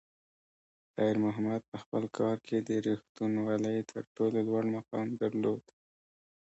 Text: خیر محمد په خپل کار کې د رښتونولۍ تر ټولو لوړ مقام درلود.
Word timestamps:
خیر 0.93 1.15
محمد 1.25 1.61
په 1.71 1.77
خپل 1.83 2.03
کار 2.17 2.37
کې 2.47 2.57
د 2.67 2.69
رښتونولۍ 2.87 3.77
تر 3.91 4.03
ټولو 4.15 4.37
لوړ 4.47 4.63
مقام 4.77 5.07
درلود. 5.21 5.63